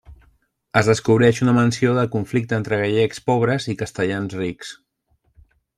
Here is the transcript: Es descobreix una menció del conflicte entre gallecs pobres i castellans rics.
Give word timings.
Es 0.79 0.87
descobreix 0.91 1.41
una 1.45 1.53
menció 1.57 1.93
del 1.99 2.09
conflicte 2.15 2.59
entre 2.61 2.81
gallecs 2.85 3.23
pobres 3.31 3.69
i 3.75 3.79
castellans 3.83 4.39
rics. 4.43 4.77